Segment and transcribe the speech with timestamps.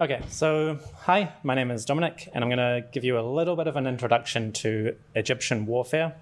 [0.00, 3.54] Okay, so hi, my name is Dominic, and I'm going to give you a little
[3.54, 6.14] bit of an introduction to Egyptian warfare.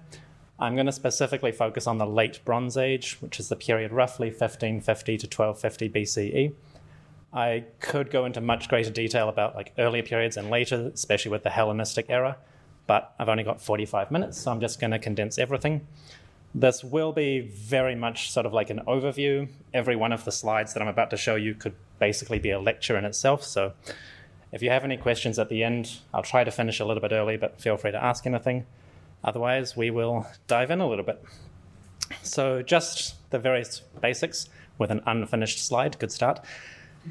[0.59, 4.31] I'm going to specifically focus on the late Bronze Age, which is the period roughly
[4.31, 6.53] 1550 to 1250 BCE.
[7.31, 11.43] I could go into much greater detail about like earlier periods and later, especially with
[11.43, 12.35] the Hellenistic era,
[12.85, 15.87] but I've only got 45 minutes, so I'm just going to condense everything.
[16.53, 19.47] This will be very much sort of like an overview.
[19.73, 22.59] Every one of the slides that I'm about to show you could basically be a
[22.59, 23.43] lecture in itself.
[23.43, 23.73] So
[24.51, 27.11] if you have any questions at the end, I'll try to finish a little bit
[27.11, 28.65] early, but feel free to ask anything.
[29.23, 31.23] Otherwise, we will dive in a little bit.
[32.23, 35.99] So, just the various basics with an unfinished slide.
[35.99, 36.43] Good start.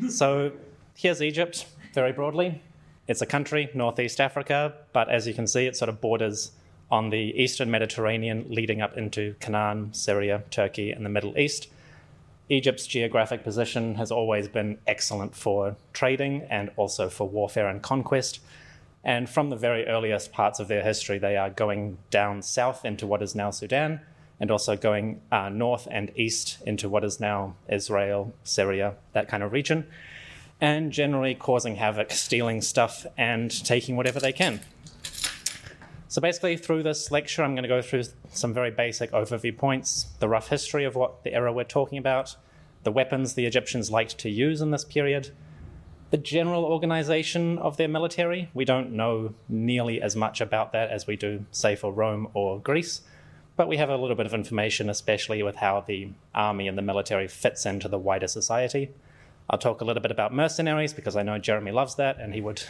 [0.09, 0.53] So,
[0.97, 2.63] here's Egypt very broadly.
[3.07, 6.53] It's a country, Northeast Africa, but as you can see, it sort of borders
[6.91, 11.69] on the eastern Mediterranean leading up into Canaan, Syria, Turkey, and the Middle East.
[12.49, 18.41] Egypt's geographic position has always been excellent for trading and also for warfare and conquest.
[19.05, 23.07] And from the very earliest parts of their history, they are going down south into
[23.07, 24.01] what is now Sudan
[24.41, 29.43] and also going uh, north and east into what is now Israel, Syria, that kind
[29.43, 29.87] of region,
[30.61, 34.61] and generally causing havoc, stealing stuff, and taking whatever they can.
[36.11, 40.07] So, basically, through this lecture, I'm going to go through some very basic overview points
[40.21, 42.35] the rough history of what the era we're talking about,
[42.83, 45.31] the weapons the Egyptians liked to use in this period,
[46.11, 48.49] the general organization of their military.
[48.55, 52.59] We don't know nearly as much about that as we do, say, for Rome or
[52.59, 53.03] Greece,
[53.57, 56.83] but we have a little bit of information, especially with how the army and the
[56.83, 58.93] military fits into the wider society.
[59.51, 62.41] I'll talk a little bit about mercenaries because I know Jeremy loves that and he
[62.41, 62.63] would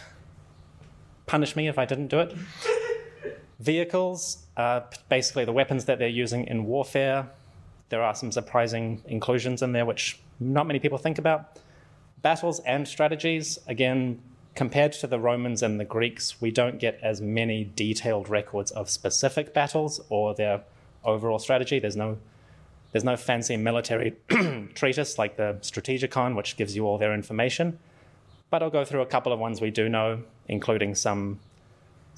[1.27, 2.35] punish me if I didn't do it.
[3.61, 7.29] Vehicles, uh, basically the weapons that they're using in warfare.
[7.89, 11.59] There are some surprising inclusions in there, which not many people think about.
[12.23, 14.21] Battles and strategies, again,
[14.55, 18.91] compared to the Romans and the Greeks, we don't get as many detailed records of
[18.91, 20.63] specific battles or their
[21.05, 21.79] overall strategy.
[21.79, 22.19] There's no
[22.93, 24.17] there's no fancy military
[24.75, 27.79] treatise like the Strategikon, which gives you all their information.
[28.51, 31.39] But I'll go through a couple of ones we do know, including some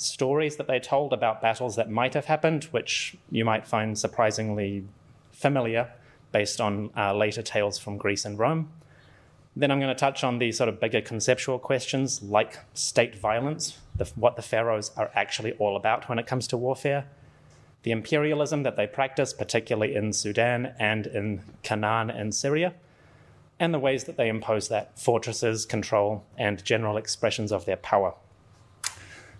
[0.00, 4.84] stories that they told about battles that might have happened, which you might find surprisingly
[5.32, 5.90] familiar
[6.32, 8.70] based on uh, later tales from Greece and Rome.
[9.56, 13.78] Then I'm going to touch on the sort of bigger conceptual questions like state violence,
[13.96, 17.06] the, what the pharaohs are actually all about when it comes to warfare,
[17.82, 22.74] the imperialism that they practice, particularly in Sudan and in Canaan and Syria,
[23.58, 28.14] and the ways that they impose that fortresses, control, and general expressions of their power.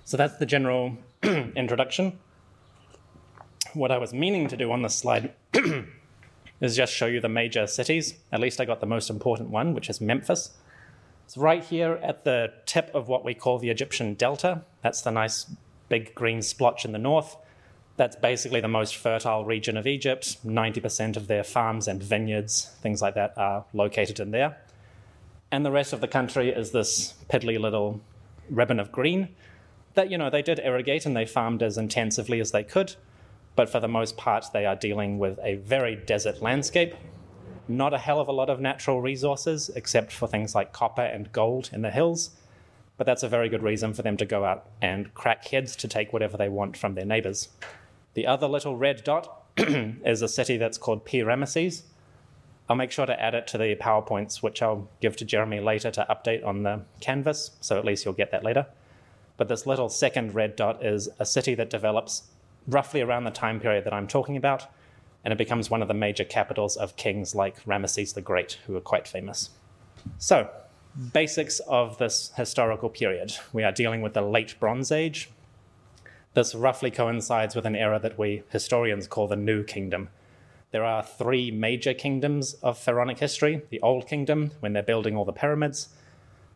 [0.04, 2.18] So that's the general introduction.
[3.74, 5.32] What I was meaning to do on this slide
[6.60, 8.14] is just show you the major cities.
[8.32, 10.50] At least I got the most important one, which is Memphis.
[11.24, 14.62] It's right here at the tip of what we call the Egyptian Delta.
[14.82, 15.46] That's the nice
[15.88, 17.36] big green splotch in the north.
[17.96, 20.38] That's basically the most fertile region of Egypt.
[20.44, 24.56] 90% of their farms and vineyards, things like that, are located in there.
[25.52, 28.00] And the rest of the country is this piddly little
[28.48, 29.28] ribbon of green
[29.94, 32.94] that you know they did irrigate and they farmed as intensively as they could,
[33.56, 36.94] but for the most part they are dealing with a very desert landscape.
[37.68, 41.30] Not a hell of a lot of natural resources except for things like copper and
[41.32, 42.30] gold in the hills,
[42.96, 45.88] but that's a very good reason for them to go out and crack heads to
[45.88, 47.48] take whatever they want from their neighbors.
[48.14, 51.82] The other little red dot is a city that's called Pi Ramesses.
[52.68, 55.90] I'll make sure to add it to the PowerPoints, which I'll give to Jeremy later
[55.90, 58.66] to update on the canvas, so at least you'll get that later.
[59.41, 62.25] But this little second red dot is a city that develops
[62.69, 64.66] roughly around the time period that I'm talking about,
[65.25, 68.77] and it becomes one of the major capitals of kings like Ramesses the Great, who
[68.77, 69.48] are quite famous.
[70.19, 70.51] So,
[71.15, 73.33] basics of this historical period.
[73.51, 75.31] We are dealing with the late Bronze Age.
[76.34, 80.10] This roughly coincides with an era that we historians call the New Kingdom.
[80.71, 85.25] There are three major kingdoms of pharaonic history the Old Kingdom, when they're building all
[85.25, 85.89] the pyramids,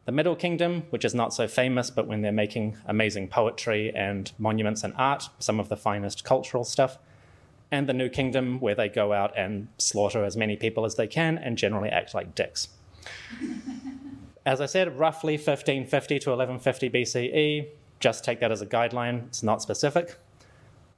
[0.05, 4.31] the Middle Kingdom, which is not so famous, but when they're making amazing poetry and
[4.39, 6.99] monuments and art, some of the finest cultural stuff.
[7.71, 11.07] And the New Kingdom, where they go out and slaughter as many people as they
[11.07, 12.69] can and generally act like dicks.
[14.47, 17.69] as I said, roughly 1550 to 1150 BCE.
[18.01, 20.17] Just take that as a guideline, it's not specific.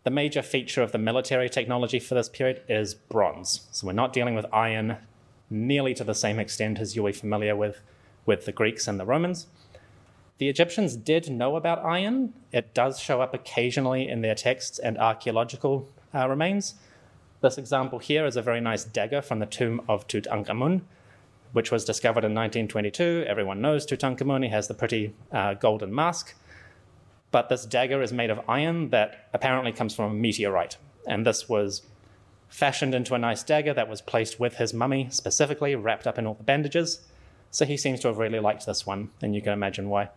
[0.02, 3.68] The major feature of the military technology for this period is bronze.
[3.70, 4.96] So we're not dealing with iron
[5.48, 7.80] nearly to the same extent as you'll be familiar with
[8.26, 9.46] with the Greeks and the Romans.
[10.38, 12.34] The Egyptians did know about iron.
[12.52, 16.74] It does show up occasionally in their texts and archaeological uh, remains.
[17.40, 20.82] This example here is a very nice dagger from the tomb of Tutankhamun,
[21.52, 23.24] which was discovered in 1922.
[23.26, 24.42] Everyone knows Tutankhamun.
[24.42, 26.34] He has the pretty uh, golden mask.
[27.30, 30.76] But this dagger is made of iron that apparently comes from a meteorite.
[31.06, 31.82] And this was
[32.48, 36.26] fashioned into a nice dagger that was placed with his mummy, specifically wrapped up in
[36.26, 37.06] all the bandages.
[37.56, 40.10] So he seems to have really liked this one, and you can imagine why.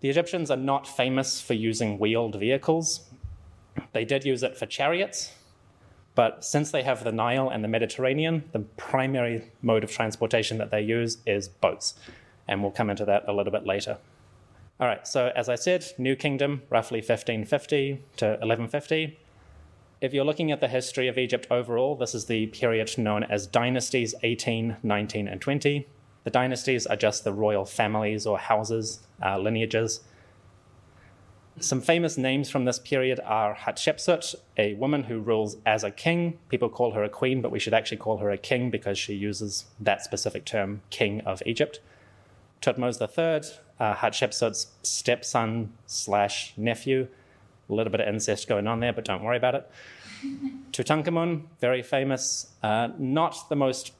[0.00, 3.08] The Egyptians are not famous for using wheeled vehicles.
[3.94, 5.32] They did use it for chariots,
[6.14, 10.70] but since they have the Nile and the Mediterranean, the primary mode of transportation that
[10.70, 11.94] they use is boats.
[12.46, 13.96] And we'll come into that a little bit later.
[14.78, 19.18] All right, so as I said, New Kingdom, roughly 1550 to 1150.
[20.02, 23.46] If you're looking at the history of Egypt overall, this is the period known as
[23.46, 25.86] dynasties 18, 19, and 20.
[26.24, 30.00] The dynasties are just the royal families or houses, uh, lineages.
[31.58, 36.38] Some famous names from this period are Hatshepsut, a woman who rules as a king.
[36.48, 39.14] People call her a queen, but we should actually call her a king because she
[39.14, 41.80] uses that specific term, king of Egypt.
[42.62, 47.08] Thutmose III, uh, Hatshepsut's stepson slash nephew.
[47.68, 49.70] A little bit of incest going on there, but don't worry about it.
[50.72, 53.92] Tutankhamun, very famous, uh, not the most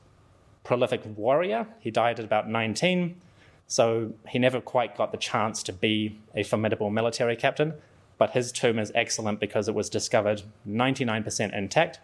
[0.65, 1.67] prolific warrior.
[1.81, 3.21] He died at about 19,
[3.67, 7.75] so he never quite got the chance to be a formidable military captain.
[8.19, 12.01] But his tomb is excellent because it was discovered 99% intact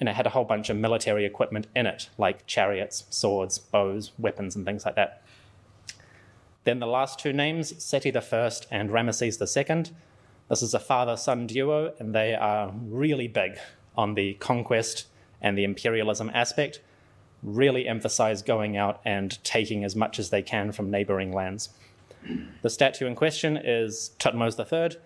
[0.00, 4.10] and it had a whole bunch of military equipment in it, like chariots, swords, bows,
[4.18, 5.22] weapons, and things like that.
[6.64, 9.94] Then the last two names, Seti I and Ramesses II.
[10.48, 13.58] This is a father son duo, and they are really big
[13.96, 15.06] on the conquest
[15.40, 16.80] and the imperialism aspect
[17.42, 21.70] really emphasize going out and taking as much as they can from neighboring lands.
[22.62, 25.00] The statue in question is Thutmose III.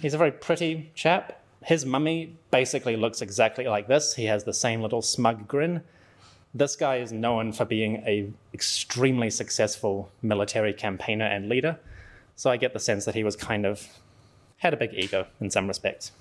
[0.00, 1.42] He's a very pretty chap.
[1.62, 4.14] His mummy basically looks exactly like this.
[4.14, 5.82] He has the same little smug grin.
[6.54, 11.78] This guy is known for being a extremely successful military campaigner and leader.
[12.36, 13.86] So I get the sense that he was kind of
[14.58, 16.12] had a big ego in some respects.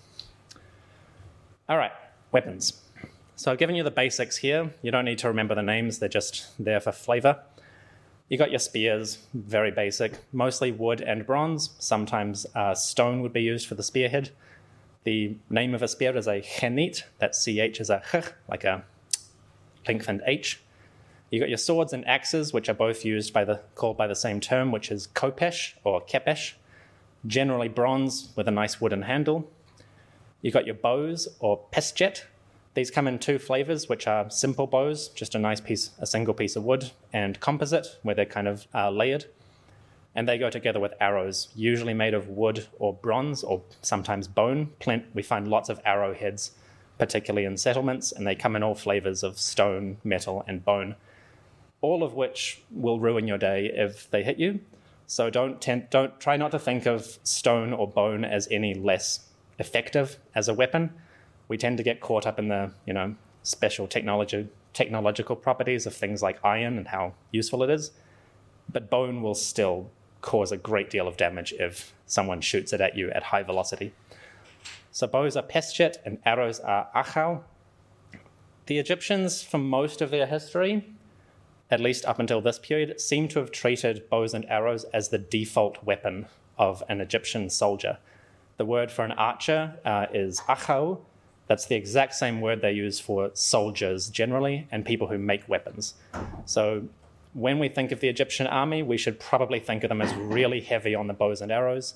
[1.70, 1.92] All right,
[2.32, 2.82] weapons.
[3.38, 4.74] So I've given you the basics here.
[4.82, 7.44] You don't need to remember the names, they're just there for flavor.
[8.30, 11.70] You got your spears, very basic, mostly wood and bronze.
[11.78, 14.32] Sometimes uh, stone would be used for the spearhead.
[15.04, 18.84] The name of a spear is a chenit, that ch is a ch, like a
[19.88, 20.60] lengthened h.
[21.30, 24.16] You got your swords and axes, which are both used by the called by the
[24.16, 26.54] same term, which is kopesh or kepesh,
[27.28, 29.48] generally bronze with a nice wooden handle.
[30.42, 32.24] You got your bows or pesjet,
[32.78, 36.36] these come in two flavors, which are simple bows, just a nice piece, a single
[36.36, 39.26] piece of wood, and composite, where they're kind of uh, layered.
[40.14, 44.74] And they go together with arrows, usually made of wood or bronze, or sometimes bone.
[45.16, 46.52] We find lots of arrowheads,
[47.00, 50.98] particularly in settlements, and they come in all flavors of stone, metal, and bone,
[51.82, 54.60] all of which will ruin your day if they hit you.
[55.08, 55.60] So don't
[55.90, 60.54] don't try not to think of stone or bone as any less effective as a
[60.54, 60.92] weapon
[61.48, 65.96] we tend to get caught up in the you know special technology technological properties of
[65.96, 67.90] things like iron and how useful it is.
[68.72, 69.90] But bone will still
[70.22, 73.92] cause a great deal of damage if someone shoots it at you at high velocity.
[74.92, 77.42] So bows are pesjet and arrows are achal.
[78.68, 80.94] The egyptians for most of their history
[81.72, 85.18] at least up until this period seem to have treated bows and arrows as the
[85.18, 86.28] default weapon
[86.58, 87.98] of an egyptian soldier.
[88.58, 91.00] The word for an archer uh, is achau
[91.48, 95.94] that's the exact same word they use for soldiers generally and people who make weapons.
[96.46, 96.84] So
[97.34, 100.62] when we think of the Egyptian army, we should probably think of them as really
[100.62, 101.94] heavy on the bows and arrows.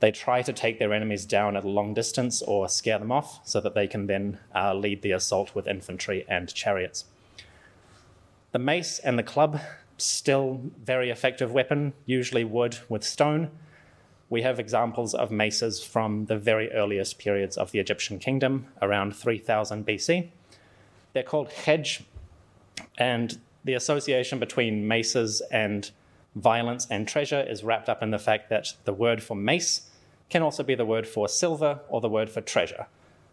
[0.00, 3.40] They try to take their enemies down at a long distance or scare them off
[3.46, 7.04] so that they can then uh, lead the assault with infantry and chariots.
[8.52, 9.60] The mace and the club,
[9.98, 13.50] still very effective weapon, usually wood with stone
[14.34, 19.14] we have examples of maces from the very earliest periods of the Egyptian kingdom, around
[19.14, 20.28] 3000 BC.
[21.12, 22.02] They're called hedj,
[22.98, 25.88] and the association between maces and
[26.34, 29.88] violence and treasure is wrapped up in the fact that the word for mace
[30.28, 32.86] can also be the word for silver or the word for treasure.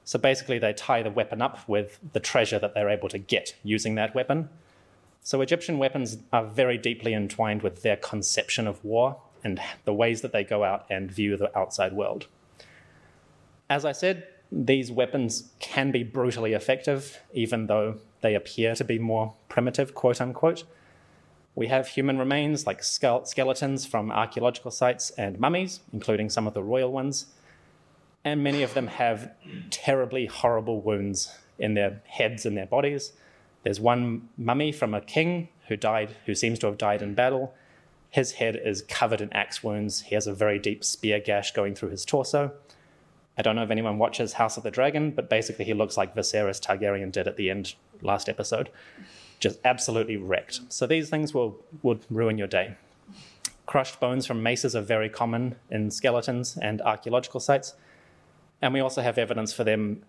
[0.03, 3.55] So basically, they tie the weapon up with the treasure that they're able to get
[3.63, 4.49] using that weapon.
[5.23, 10.21] So Egyptian weapons are very deeply entwined with their conception of war and the ways
[10.21, 12.27] that they go out and view the outside world.
[13.69, 18.99] As I said, these weapons can be brutally effective, even though they appear to be
[18.99, 20.65] more primitive, quote unquote.
[21.55, 26.63] We have human remains like skeletons from archaeological sites and mummies, including some of the
[26.63, 27.27] royal ones,
[28.23, 29.31] and many of them have
[29.69, 33.13] terribly horrible wounds in their heads and their bodies.
[33.63, 37.53] There's one mummy from a king who died, who seems to have died in battle.
[38.11, 40.01] His head is covered in axe wounds.
[40.01, 42.51] He has a very deep spear gash going through his torso.
[43.37, 46.13] I don't know if anyone watches House of the Dragon, but basically he looks like
[46.13, 48.69] Viserys Targaryen did at the end last episode.
[49.39, 50.59] Just absolutely wrecked.
[50.67, 52.75] So these things will would ruin your day.
[53.65, 57.73] Crushed bones from maces are very common in skeletons and archaeological sites.
[58.61, 60.03] And we also have evidence for them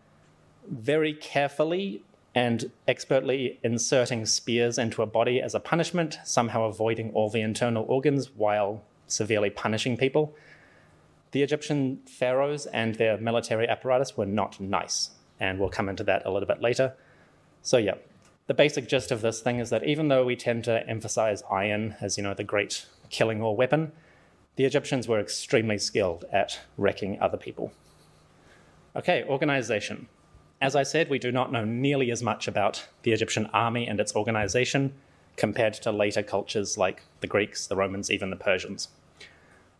[0.68, 2.02] very carefully
[2.34, 7.84] and expertly inserting spears into a body as a punishment, somehow avoiding all the internal
[7.88, 10.34] organs while severely punishing people.
[11.32, 16.24] The Egyptian pharaohs and their military apparatus were not nice, and we'll come into that
[16.24, 16.94] a little bit later.
[17.60, 17.94] So, yeah,
[18.46, 21.96] the basic gist of this thing is that even though we tend to emphasize iron
[22.00, 23.92] as, you know, the great killing or weapon,
[24.56, 27.72] the Egyptians were extremely skilled at wrecking other people.
[28.94, 30.08] Okay, organization.
[30.62, 33.98] As I said, we do not know nearly as much about the Egyptian army and
[33.98, 34.92] its organization
[35.36, 38.86] compared to later cultures like the Greeks, the Romans, even the Persians.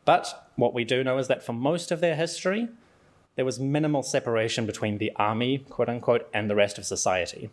[0.05, 2.69] But what we do know is that for most of their history,
[3.37, 7.51] there was minimal separation between the army, quote unquote, and the rest of society.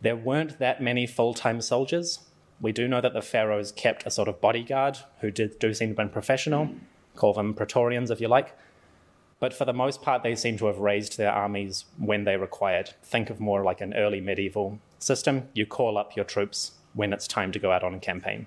[0.00, 2.20] There weren't that many full time soldiers.
[2.60, 5.96] We do know that the pharaohs kept a sort of bodyguard who did, do seem
[5.96, 6.70] to be professional,
[7.16, 8.56] call them praetorians if you like,
[9.42, 12.90] but for the most part, they seem to have raised their armies when they required.
[13.02, 15.48] Think of more like an early medieval system.
[15.52, 18.46] You call up your troops when it's time to go out on a campaign.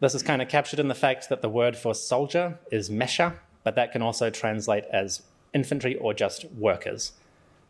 [0.00, 3.34] This is kind of captured in the fact that the word for soldier is mesha,
[3.62, 5.22] but that can also translate as
[5.54, 7.12] infantry or just workers.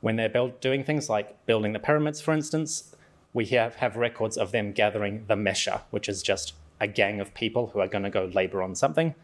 [0.01, 2.97] When they're build, doing things like building the pyramids, for instance,
[3.35, 7.35] we have, have records of them gathering the mesha, which is just a gang of
[7.35, 9.15] people who are going to go labor on something,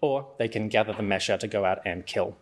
[0.00, 2.34] or they can gather the mesha to go out and kill.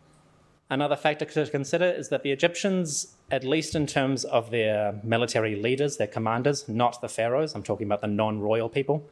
[0.70, 5.56] Another factor to consider is that the Egyptians, at least in terms of their military
[5.56, 9.06] leaders, their commanders, not the pharaohs, I'm talking about the non royal people,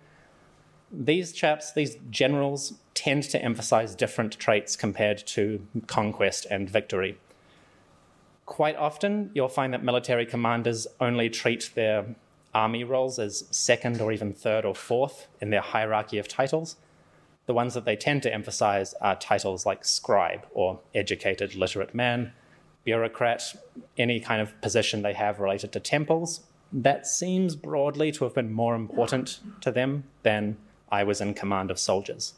[0.90, 7.18] these chaps, these generals, tend to emphasize different traits compared to conquest and victory.
[8.46, 12.14] Quite often, you'll find that military commanders only treat their
[12.54, 16.76] army roles as second or even third or fourth in their hierarchy of titles
[17.46, 22.32] the ones that they tend to emphasize are titles like scribe or educated literate man,
[22.84, 23.54] bureaucrat,
[23.98, 26.40] any kind of position they have related to temples.
[26.72, 30.56] That seems broadly to have been more important to them than
[30.90, 32.34] I was in command of soldiers.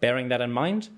[0.00, 0.88] Bearing that in mind,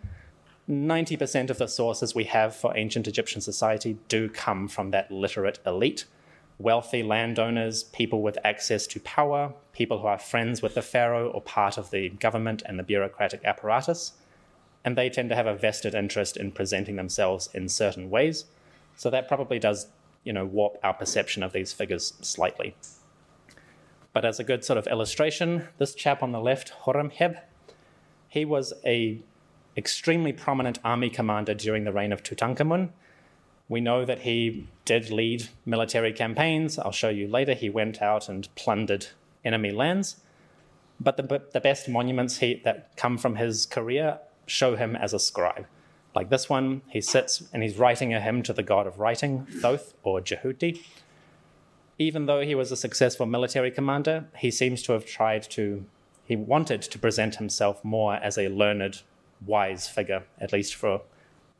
[0.71, 5.59] 90% of the sources we have for ancient Egyptian society do come from that literate
[5.67, 6.05] elite
[6.63, 11.41] wealthy landowners, people with access to power, people who are friends with the pharaoh or
[11.41, 14.13] part of the government and the bureaucratic apparatus.
[14.85, 18.47] And they tend to have a vested interest in presenting themselves in certain ways.
[18.97, 19.87] So that probably does,
[20.25, 22.75] you know, warp our perception of these figures slightly.
[24.13, 27.41] But as a good sort of illustration, this chap on the left, Horemheb,
[28.29, 29.21] he was a
[29.77, 32.91] extremely prominent army commander during the reign of Tutankhamun
[33.73, 36.79] we know that he did lead military campaigns.
[36.79, 37.55] I'll show you later.
[37.55, 39.07] He went out and plundered
[39.47, 40.17] enemy lands.
[41.01, 45.19] But the, the best monuments he, that come from his career show him as a
[45.19, 45.65] scribe.
[46.15, 49.47] Like this one, he sits and he's writing a hymn to the god of writing,
[49.47, 50.85] Thoth or Jehuti.
[51.99, 55.87] Even though he was a successful military commander, he seems to have tried to,
[56.27, 59.01] he wanted to present himself more as a learned,
[59.47, 61.01] wise figure, at least for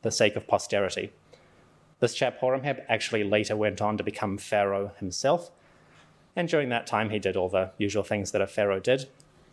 [0.03, 1.11] the sake of posterity.
[2.03, 5.51] This chap Horemheb actually later went on to become pharaoh himself,
[6.35, 9.07] and during that time he did all the usual things that a pharaoh did.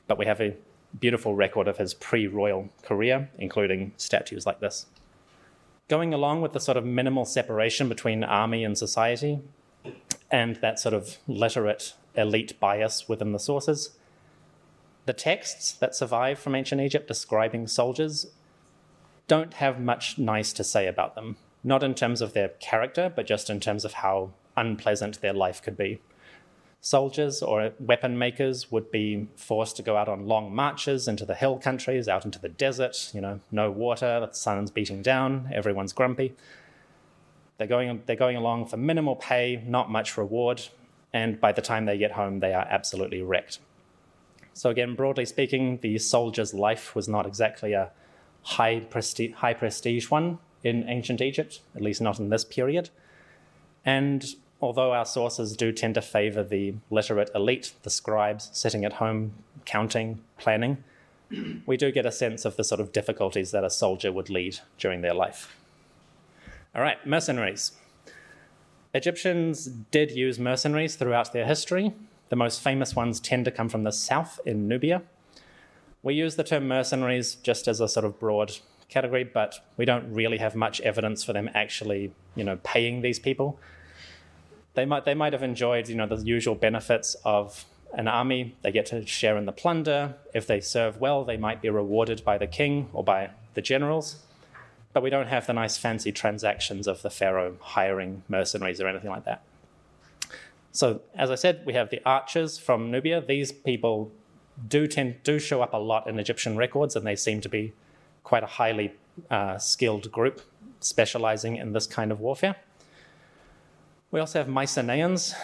[0.09, 0.57] But we have a
[0.99, 4.87] beautiful record of his pre royal career, including statues like this.
[5.87, 9.39] Going along with the sort of minimal separation between army and society,
[10.29, 13.91] and that sort of literate elite bias within the sources,
[15.07, 18.27] the texts that survive from ancient Egypt describing soldiers
[19.29, 23.27] don't have much nice to say about them not in terms of their character, but
[23.27, 26.01] just in terms of how unpleasant their life could be.
[26.83, 31.35] Soldiers or weapon makers would be forced to go out on long marches into the
[31.35, 35.93] hill countries, out into the desert, you know, no water, the sun's beating down, everyone's
[35.93, 36.35] grumpy.
[37.59, 40.63] They're going, they're going along for minimal pay, not much reward,
[41.13, 43.59] and by the time they get home, they are absolutely wrecked.
[44.55, 47.91] So, again, broadly speaking, the soldier's life was not exactly a
[48.43, 52.91] high prestige, high prestige one in ancient Egypt, at least not in this period.
[53.85, 54.25] And
[54.61, 59.33] although our sources do tend to favor the literate elite, the scribes sitting at home
[59.65, 60.85] counting, planning,
[61.67, 64.59] we do get a sense of the sort of difficulties that a soldier would lead
[64.79, 65.57] during their life.
[66.75, 67.73] All right, mercenaries.
[68.93, 71.93] Egyptians did use mercenaries throughout their history.
[72.29, 75.03] The most famous ones tend to come from the south in Nubia.
[76.03, 78.59] We use the term mercenaries just as a sort of broad
[78.91, 83.19] category, but we don't really have much evidence for them actually, you know, paying these
[83.19, 83.59] people.
[84.75, 88.57] They might they might have enjoyed, you know, the usual benefits of an army.
[88.63, 90.15] They get to share in the plunder.
[90.35, 94.23] If they serve well, they might be rewarded by the king or by the generals
[94.93, 99.11] but we don't have the nice fancy transactions of the pharaoh hiring mercenaries or anything
[99.11, 99.43] like that.
[100.73, 103.21] So, as I said, we have the archers from Nubia.
[103.21, 104.13] These people
[104.69, 107.73] do tend do show up a lot in Egyptian records, and they seem to be
[108.25, 108.93] quite a highly
[109.31, 110.41] uh, skilled group
[110.81, 112.57] specializing in this kind of warfare.
[114.11, 115.35] We also have Mycenaeans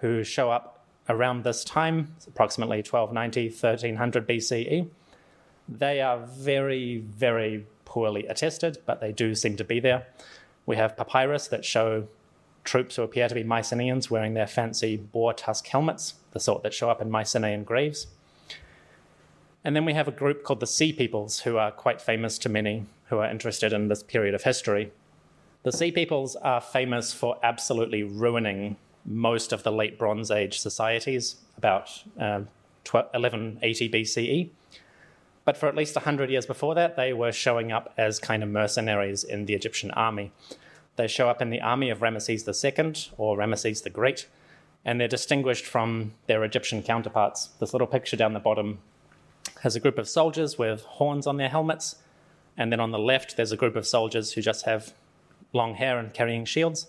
[0.00, 4.88] who show up around this time, approximately 1290, 1300 BCE.
[5.68, 10.06] They are very, very poorly attested, but they do seem to be there.
[10.64, 12.08] We have papyrus that show
[12.64, 16.72] troops who appear to be Mycenaeans wearing their fancy boar tusk helmets, the sort that
[16.72, 18.06] show up in Mycenaean graves.
[19.64, 22.48] And then we have a group called the Sea Peoples, who are quite famous to
[22.48, 24.90] many who are interested in this period of history.
[25.62, 31.36] The Sea Peoples are famous for absolutely ruining most of the late Bronze Age societies
[31.56, 32.42] about uh,
[32.90, 34.50] 1180 BCE.
[35.44, 38.48] But for at least 100 years before that, they were showing up as kind of
[38.48, 40.32] mercenaries in the Egyptian army.
[40.96, 44.26] They show up in the army of Ramesses II or Ramesses the Great,
[44.84, 47.46] and they're distinguished from their Egyptian counterparts.
[47.60, 48.78] This little picture down the bottom
[49.62, 51.96] has a group of soldiers with horns on their helmets,
[52.56, 54.92] and then on the left, there's a group of soldiers who just have
[55.52, 56.86] long hair and carrying shields.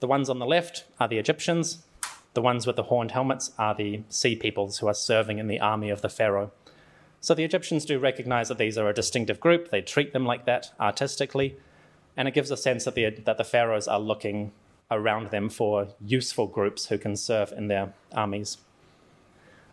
[0.00, 1.84] The ones on the left are the Egyptians.
[2.34, 5.60] The ones with the horned helmets are the sea peoples who are serving in the
[5.60, 6.52] army of the pharaoh.
[7.20, 9.70] So the Egyptians do recognize that these are a distinctive group.
[9.70, 11.56] They treat them like that artistically.
[12.16, 14.52] And it gives a sense that the, that the pharaohs are looking
[14.90, 18.58] around them for useful groups who can serve in their armies.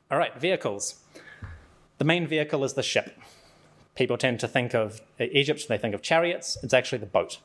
[0.10, 1.02] All right, vehicles.
[1.97, 3.17] The main vehicle is the ship.
[3.95, 6.58] People tend to think of Egypt, they think of chariots.
[6.63, 7.39] It's actually the boat.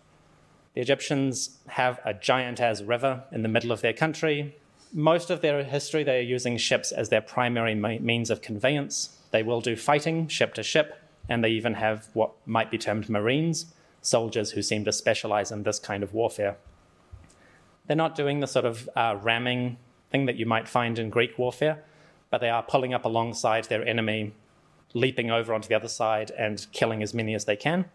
[0.74, 4.56] The Egyptians have a giant as river in the middle of their country.
[4.92, 9.18] Most of their history, they are using ships as their primary means of conveyance.
[9.30, 13.08] They will do fighting ship to ship, and they even have what might be termed
[13.08, 13.66] marines,
[14.00, 16.56] soldiers who seem to specialize in this kind of warfare.
[17.86, 19.76] They're not doing the sort of uh, ramming
[20.10, 21.84] thing that you might find in Greek warfare,
[22.30, 24.32] but they are pulling up alongside their enemy,
[24.94, 27.86] leaping over onto the other side and killing as many as they can.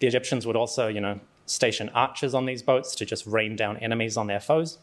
[0.00, 3.76] The Egyptians would also, you know, station archers on these boats to just rain down
[3.78, 4.78] enemies on their foes.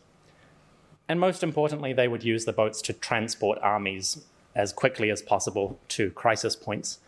[1.07, 5.79] And most importantly, they would use the boats to transport armies as quickly as possible
[5.89, 6.99] to crisis points.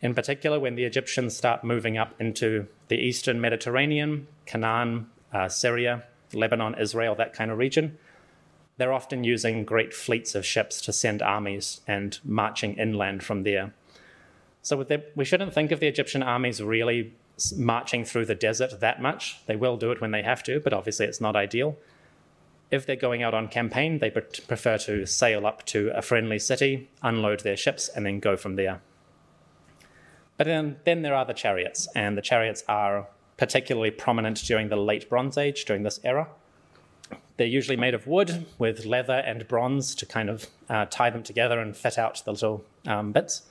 [0.00, 6.04] In particular, when the Egyptians start moving up into the eastern Mediterranean, Canaan, uh, Syria,
[6.32, 7.98] Lebanon, Israel, that kind of region,
[8.76, 13.72] they're often using great fleets of ships to send armies and marching inland from there.
[14.62, 14.84] So
[15.14, 17.14] we shouldn't think of the Egyptian armies really
[17.56, 19.44] marching through the desert that much.
[19.46, 21.76] They will do it when they have to, but obviously it's not ideal.
[22.70, 26.90] If they're going out on campaign, they prefer to sail up to a friendly city,
[27.02, 28.80] unload their ships, and then go from there.
[30.36, 33.06] But then, then there are the chariots, and the chariots are
[33.36, 36.28] particularly prominent during the late Bronze Age, during this era.
[37.36, 41.22] They're usually made of wood with leather and bronze to kind of uh, tie them
[41.22, 43.42] together and fit out the little um, bits.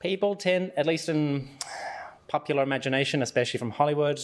[0.00, 1.48] People tend, at least in
[2.28, 4.20] popular imagination, especially from Hollywood,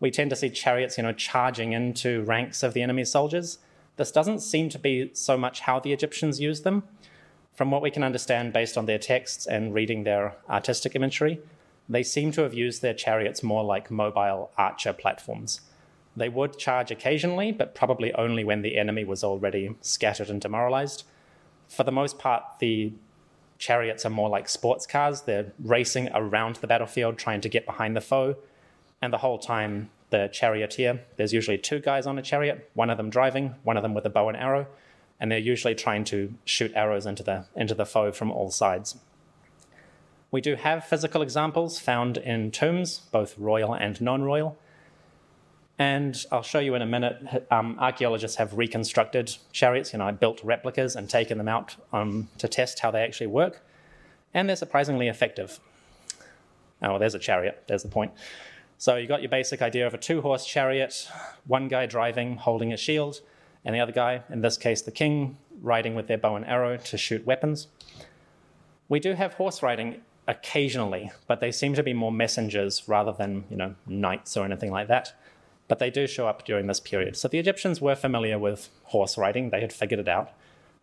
[0.00, 3.58] we tend to see chariots, you know, charging into ranks of the enemy soldiers.
[3.96, 6.84] This doesn't seem to be so much how the Egyptians used them.
[7.52, 11.40] From what we can understand based on their texts and reading their artistic imagery,
[11.88, 15.62] they seem to have used their chariots more like mobile archer platforms.
[16.18, 21.04] They would charge occasionally, but probably only when the enemy was already scattered and demoralized.
[21.68, 22.92] For the most part, the
[23.58, 25.22] chariots are more like sports cars.
[25.22, 28.36] They're racing around the battlefield, trying to get behind the foe,
[29.00, 32.96] and the whole time, the charioteer, there's usually two guys on a chariot, one of
[32.96, 34.66] them driving, one of them with a bow and arrow,
[35.20, 38.96] and they're usually trying to shoot arrows into the, into the foe from all sides.
[40.30, 44.58] We do have physical examples found in tombs, both royal and non royal.
[45.78, 47.46] And I'll show you in a minute.
[47.52, 52.28] Um, archaeologists have reconstructed chariots, you know, I built replicas and taken them out um,
[52.38, 53.64] to test how they actually work.
[54.34, 55.60] And they're surprisingly effective.
[56.82, 57.62] Oh, there's a chariot.
[57.68, 58.12] There's the point.
[58.76, 61.08] So you got your basic idea of a two horse chariot,
[61.46, 63.20] one guy driving, holding a shield,
[63.64, 66.76] and the other guy, in this case the king, riding with their bow and arrow
[66.76, 67.68] to shoot weapons.
[68.88, 73.44] We do have horse riding occasionally, but they seem to be more messengers rather than,
[73.50, 75.14] you know, knights or anything like that
[75.68, 77.16] but they do show up during this period.
[77.16, 80.32] So the Egyptians were familiar with horse riding, they had figured it out,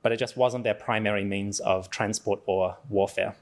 [0.01, 3.35] but it just wasn't their primary means of transport or warfare.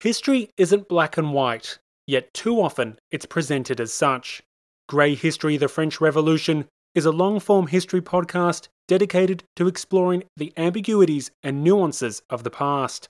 [0.00, 4.42] History isn't black and white, yet too often it's presented as such.
[4.88, 10.52] Grey History The French Revolution is a long form history podcast dedicated to exploring the
[10.56, 13.08] ambiguities and nuances of the past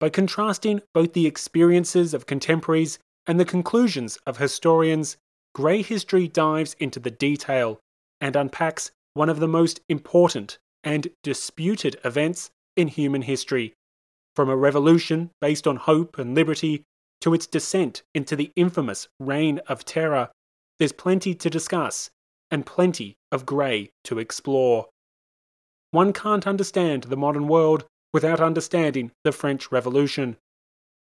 [0.00, 5.18] by contrasting both the experiences of contemporaries and the conclusions of historians,
[5.54, 7.78] Grey History dives into the detail
[8.20, 13.74] and unpacks one of the most important and disputed events in human history.
[14.34, 16.84] From a revolution based on hope and liberty
[17.20, 20.30] to its descent into the infamous Reign of Terror,
[20.78, 22.10] there's plenty to discuss
[22.50, 24.88] and plenty of grey to explore.
[25.90, 30.36] One can't understand the modern world without understanding the French Revolution.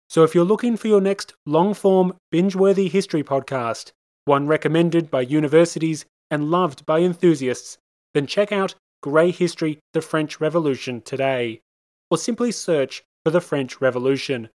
[0.10, 3.92] So if you're looking for your next long form, binge worthy history podcast,
[4.26, 7.78] one recommended by universities and loved by enthusiasts,
[8.14, 11.62] then check out Grey History The French Revolution today,
[12.10, 14.50] or simply search for the French Revolution.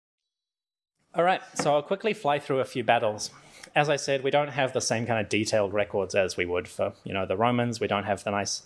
[1.14, 3.30] All right, so I'll quickly fly through a few battles.
[3.74, 6.68] As I said, we don't have the same kind of detailed records as we would
[6.68, 7.80] for, you know, the Romans.
[7.80, 8.62] We don't have the nice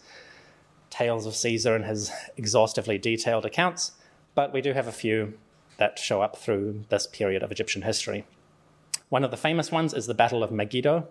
[0.90, 3.92] tales of Caesar and his exhaustively detailed accounts,
[4.34, 5.34] but we do have a few
[5.78, 8.24] that show up through this period of Egyptian history.
[9.08, 11.08] One of the famous ones is the Battle of Megiddo.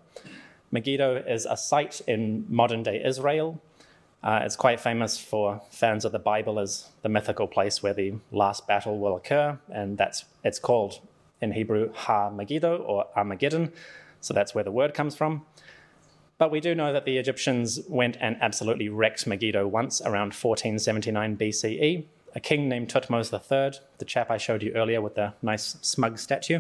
[0.72, 3.62] Megiddo is a site in modern day Israel.
[4.24, 8.16] Uh, it's quite famous for fans of the Bible as the mythical place where the
[8.32, 11.00] last battle will occur, and that's it's called
[11.40, 13.72] in Hebrew Har Megiddo or Armageddon,
[14.20, 15.46] so that's where the word comes from.
[16.38, 21.36] But we do know that the Egyptians went and absolutely wrecked Megiddo once around 1479
[21.38, 22.06] BCE.
[22.36, 26.20] A king named Thutmose III, the chap I showed you earlier with the nice smug
[26.20, 26.60] statue.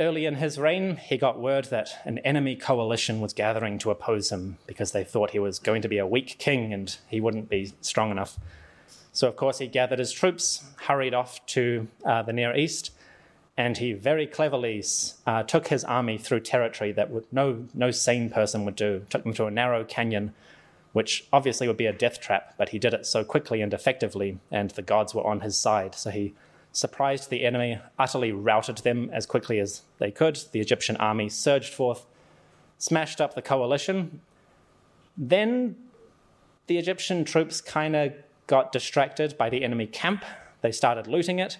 [0.00, 4.30] Early in his reign, he got word that an enemy coalition was gathering to oppose
[4.30, 7.50] him because they thought he was going to be a weak king and he wouldn't
[7.50, 8.38] be strong enough.
[9.12, 12.92] So, of course, he gathered his troops, hurried off to uh, the Near East,
[13.56, 14.84] and he very cleverly
[15.26, 19.06] uh, took his army through territory that would, no, no sane person would do.
[19.08, 20.34] Took them to a narrow canyon,
[20.92, 24.38] which obviously would be a death trap, but he did it so quickly and effectively,
[24.50, 25.94] and the gods were on his side.
[25.94, 26.34] So he
[26.72, 30.38] surprised the enemy, utterly routed them as quickly as they could.
[30.52, 32.04] The Egyptian army surged forth,
[32.76, 34.20] smashed up the coalition.
[35.16, 35.76] Then
[36.66, 38.12] the Egyptian troops kind of
[38.46, 40.26] got distracted by the enemy camp.
[40.60, 41.56] They started looting it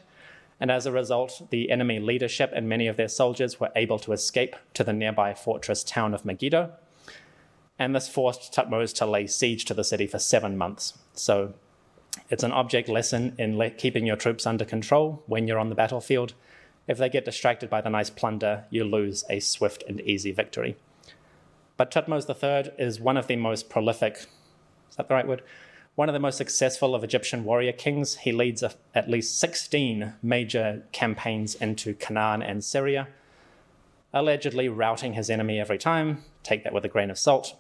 [0.58, 4.12] and as a result, the enemy leadership and many of their soldiers were able to
[4.12, 6.72] escape to the nearby fortress town of Megiddo.
[7.78, 10.96] And this forced Thutmose to lay siege to the city for seven months.
[11.12, 11.52] So
[12.30, 15.74] it's an object lesson in le- keeping your troops under control when you're on the
[15.74, 16.32] battlefield.
[16.88, 20.76] If they get distracted by the nice plunder, you lose a swift and easy victory.
[21.76, 24.26] But Thutmose III is one of the most prolific,
[24.88, 25.42] is that the right word?
[25.96, 28.16] One of the most successful of Egyptian warrior kings.
[28.18, 33.09] He leads a, at least 16 major campaigns into Canaan and Syria,
[34.12, 36.22] allegedly routing his enemy every time.
[36.42, 37.56] Take that with a grain of salt.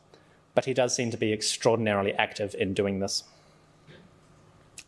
[0.54, 3.24] But he does seem to be extraordinarily active in doing this.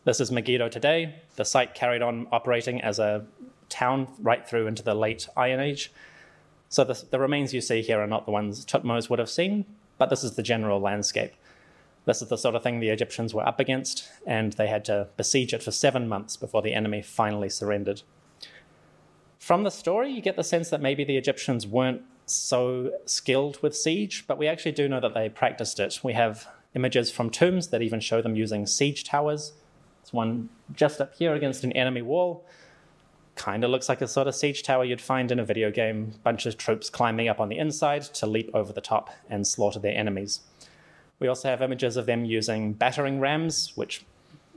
[0.03, 1.15] This is Megiddo today.
[1.35, 3.25] The site carried on operating as a
[3.67, 5.91] town right through into the late Iron Age.
[6.69, 9.65] So the, the remains you see here are not the ones Thutmose would have seen,
[9.97, 11.33] but this is the general landscape.
[12.05, 15.07] This is the sort of thing the Egyptians were up against, and they had to
[15.17, 18.01] besiege it for seven months before the enemy finally surrendered.
[19.37, 23.75] From the story, you get the sense that maybe the Egyptians weren't so skilled with
[23.75, 25.99] siege, but we actually do know that they practiced it.
[26.03, 29.53] We have images from tombs that even show them using siege towers.
[30.01, 32.45] There's one just up here against an enemy wall.
[33.35, 36.13] Kind of looks like a sort of siege tower you'd find in a video game.
[36.23, 39.79] Bunch of troops climbing up on the inside to leap over the top and slaughter
[39.79, 40.41] their enemies.
[41.19, 44.05] We also have images of them using battering rams, which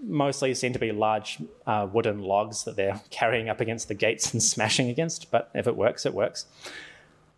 [0.03, 4.33] mostly seem to be large uh, wooden logs that they're carrying up against the gates
[4.33, 6.47] and smashing against, but if it works, it works.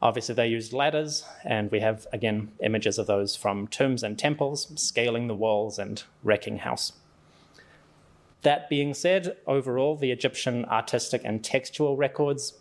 [0.02, 4.70] Obviously, they used ladders, and we have, again, images of those from tombs and temples,
[4.76, 6.92] scaling the walls and wrecking house.
[8.42, 12.58] That being said, overall, the Egyptian artistic and textual records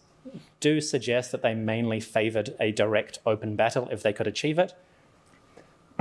[0.62, 4.74] do suggest that they mainly favored a direct open battle if they could achieve it.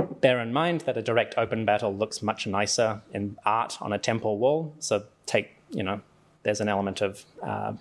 [0.03, 3.97] Bear in mind that a direct open battle looks much nicer in art on a
[3.97, 6.01] temple wall, so take, you know,
[6.43, 7.73] there's an element of uh,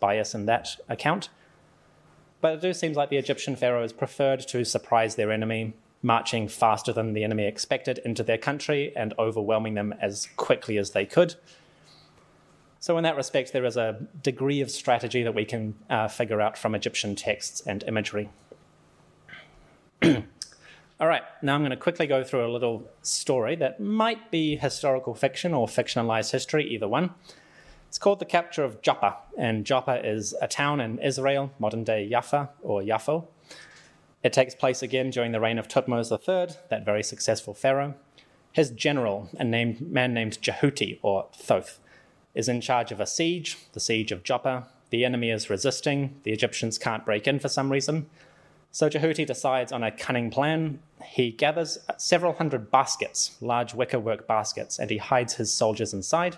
[0.00, 1.28] bias in that account.
[2.40, 6.92] But it do seems like the Egyptian pharaohs preferred to surprise their enemy, marching faster
[6.92, 11.34] than the enemy expected into their country and overwhelming them as quickly as they could.
[12.78, 16.40] So, in that respect, there is a degree of strategy that we can uh, figure
[16.40, 18.28] out from Egyptian texts and imagery.
[20.98, 24.56] All right, now I'm going to quickly go through a little story that might be
[24.56, 27.10] historical fiction or fictionalized history, either one.
[27.86, 32.08] It's called The Capture of Joppa, and Joppa is a town in Israel, modern day
[32.08, 33.26] Jaffa or Yafo.
[34.22, 37.94] It takes place again during the reign of Thutmose III, that very successful pharaoh.
[38.52, 41.78] His general, a named, man named Jehuti or Thoth,
[42.34, 44.68] is in charge of a siege, the siege of Joppa.
[44.88, 48.08] The enemy is resisting, the Egyptians can't break in for some reason.
[48.76, 50.80] So Jehuti decides on a cunning plan.
[51.02, 56.36] He gathers several hundred baskets, large wickerwork baskets, and he hides his soldiers inside.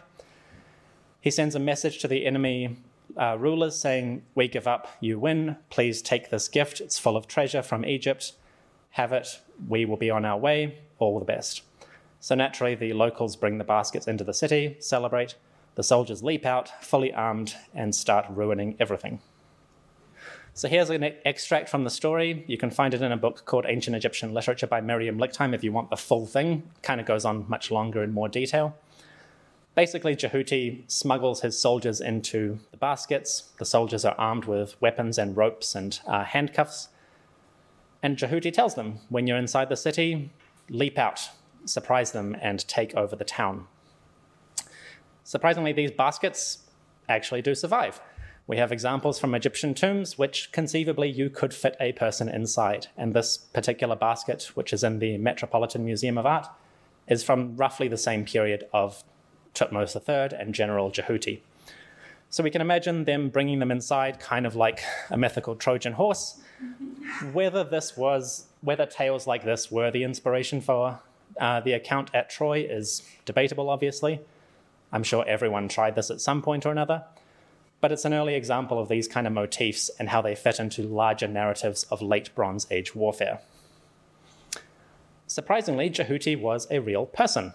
[1.20, 2.76] He sends a message to the enemy
[3.16, 5.56] uh, rulers saying, We give up, you win.
[5.68, 6.80] Please take this gift.
[6.80, 8.34] It's full of treasure from Egypt.
[8.90, 9.40] Have it.
[9.66, 10.78] We will be on our way.
[11.00, 11.62] All the best.
[12.20, 15.34] So naturally, the locals bring the baskets into the city, celebrate.
[15.74, 19.18] The soldiers leap out, fully armed, and start ruining everything.
[20.58, 22.42] So here's an extract from the story.
[22.48, 25.62] You can find it in a book called Ancient Egyptian Literature by Miriam Lichtheim if
[25.62, 26.64] you want the full thing.
[26.74, 28.76] It kind of goes on much longer in more detail.
[29.76, 33.52] Basically, Jehuti smuggles his soldiers into the baskets.
[33.60, 36.88] The soldiers are armed with weapons and ropes and uh, handcuffs.
[38.02, 40.32] And Jehuti tells them, when you're inside the city,
[40.68, 41.30] leap out,
[41.66, 43.68] surprise them, and take over the town.
[45.22, 46.64] Surprisingly, these baskets
[47.08, 48.00] actually do survive.
[48.48, 52.86] We have examples from Egyptian tombs which conceivably you could fit a person inside.
[52.96, 56.48] And this particular basket, which is in the Metropolitan Museum of Art,
[57.06, 59.04] is from roughly the same period of
[59.54, 61.40] Thutmose III and General Jehuti.
[62.30, 64.80] So we can imagine them bringing them inside, kind of like
[65.10, 66.40] a mythical Trojan horse.
[67.34, 71.00] Whether this was, whether tales like this were the inspiration for
[71.38, 74.20] uh, the account at Troy is debatable, obviously.
[74.90, 77.04] I'm sure everyone tried this at some point or another,
[77.80, 80.82] but it's an early example of these kind of motifs and how they fit into
[80.82, 83.40] larger narratives of late Bronze Age warfare.
[85.26, 87.52] Surprisingly, Jehuti was a real person.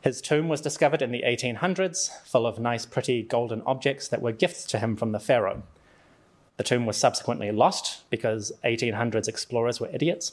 [0.00, 4.32] His tomb was discovered in the 1800s, full of nice, pretty golden objects that were
[4.32, 5.62] gifts to him from the pharaoh.
[6.56, 10.32] The tomb was subsequently lost because 1800s explorers were idiots.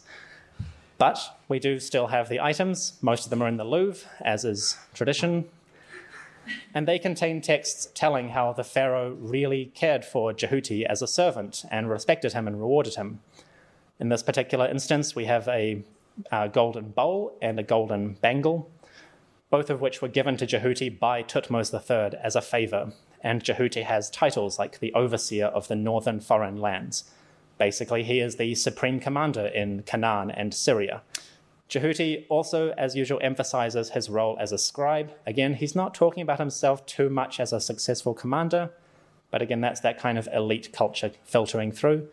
[0.98, 2.98] But we do still have the items.
[3.02, 5.46] Most of them are in the Louvre, as is tradition.
[6.74, 11.66] And they contain texts telling how the pharaoh really cared for Jehuti as a servant
[11.72, 13.22] and respected him and rewarded him.
[14.00, 15.84] In this particular instance, we have a,
[16.32, 18.70] a golden bowl and a golden bangle
[19.54, 22.92] both of which were given to Jehuti by Thutmose III as a favor.
[23.22, 27.04] And Jehuti has titles like the overseer of the northern foreign lands.
[27.60, 31.04] Basically, he is the supreme commander in Canaan and Syria.
[31.74, 35.12] Jehuti also, as usual, emphasizes his role as a scribe.
[35.26, 38.70] Again, he's not talking about himself too much as a successful commander,
[39.32, 42.10] but again, that's that kind of elite culture filtering through.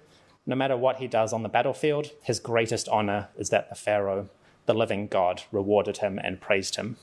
[0.47, 4.31] No matter what he does on the battlefield, his greatest honor is that the Pharaoh,
[4.65, 6.97] the living God, rewarded him and praised him.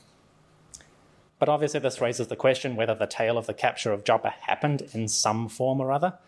[1.38, 4.82] But obviously, this raises the question whether the tale of the capture of Joppa happened
[4.92, 6.18] in some form or other.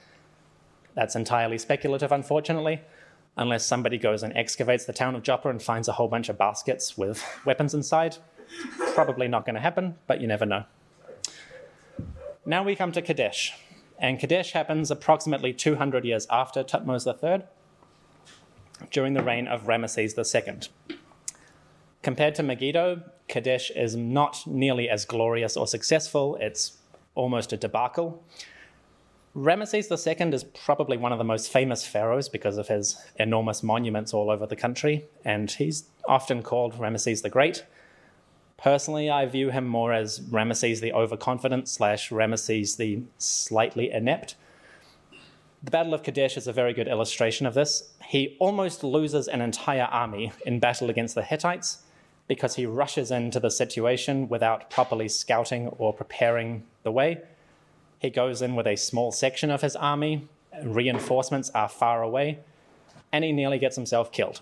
[0.94, 2.82] That's entirely speculative, unfortunately,
[3.40, 6.38] unless somebody goes and excavates the town of Joppa and finds a whole bunch of
[6.38, 8.18] baskets with weapons inside.
[8.94, 10.64] Probably not going to happen, but you never know.
[12.44, 13.54] Now we come to Kadesh,
[13.98, 17.44] and Kadesh happens approximately 200 years after Thutmose III,
[18.90, 20.96] during the reign of Ramesses II.
[22.02, 26.36] Compared to Megiddo, Kadesh is not nearly as glorious or successful.
[26.40, 26.78] It's
[27.14, 28.22] almost a debacle.
[29.34, 34.12] Ramesses II is probably one of the most famous pharaohs because of his enormous monuments
[34.12, 37.64] all over the country, and he's often called Ramesses the Great.
[38.56, 44.34] Personally, I view him more as Ramesses the overconfident slash Ramesses the slightly inept.
[45.62, 47.92] The Battle of Kadesh is a very good illustration of this.
[48.06, 51.84] He almost loses an entire army in battle against the Hittites,
[52.26, 57.20] because he rushes into the situation without properly scouting or preparing the way.
[58.00, 60.26] He goes in with a small section of his army,
[60.64, 62.38] reinforcements are far away,
[63.12, 64.40] and he nearly gets himself killed.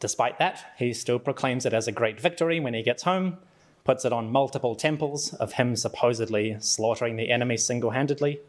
[0.00, 3.38] Despite that, he still proclaims it as a great victory when he gets home,
[3.84, 8.40] puts it on multiple temples of him supposedly slaughtering the enemy single handedly.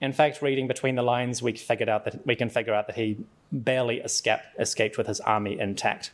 [0.00, 2.96] In fact, reading between the lines, we figured out that we can figure out that
[2.96, 3.18] he
[3.52, 6.12] barely escaped, escaped with his army intact.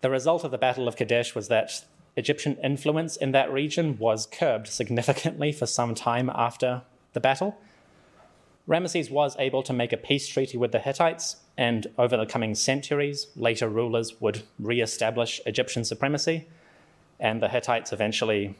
[0.00, 1.84] The result of the Battle of Kadesh was that
[2.16, 7.58] Egyptian influence in that region was curbed significantly for some time after the battle.
[8.68, 12.54] Ramesses was able to make a peace treaty with the Hittites, and over the coming
[12.54, 16.46] centuries, later rulers would re establish Egyptian supremacy,
[17.20, 18.56] and the Hittites eventually